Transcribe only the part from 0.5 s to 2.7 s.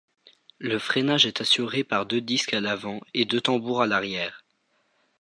Le freinage est assuré par deux disques à